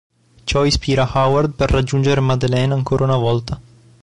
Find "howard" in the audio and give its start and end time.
1.13-1.51